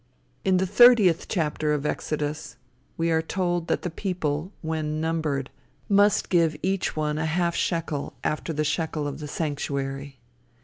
[0.43, 2.57] In the thirtieth chapter of Exodus,
[2.97, 5.51] we are told that the people, when numbered,
[5.87, 10.17] must give each one a half shekel after the shekel of the sanctuary.